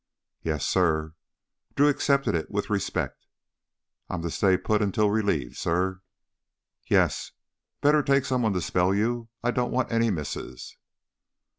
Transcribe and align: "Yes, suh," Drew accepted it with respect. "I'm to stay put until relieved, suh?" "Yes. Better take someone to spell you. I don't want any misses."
"Yes, 0.41 0.65
suh," 0.65 1.09
Drew 1.75 1.87
accepted 1.87 2.33
it 2.33 2.49
with 2.49 2.71
respect. 2.71 3.27
"I'm 4.09 4.23
to 4.23 4.31
stay 4.31 4.57
put 4.57 4.81
until 4.81 5.11
relieved, 5.11 5.57
suh?" 5.57 5.97
"Yes. 6.87 7.33
Better 7.81 8.01
take 8.01 8.25
someone 8.25 8.53
to 8.53 8.61
spell 8.61 8.95
you. 8.95 9.29
I 9.43 9.51
don't 9.51 9.69
want 9.69 9.91
any 9.91 10.09
misses." 10.09 10.75